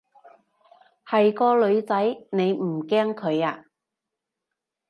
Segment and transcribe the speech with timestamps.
[1.07, 3.65] 係個女仔，你唔驚佢啊？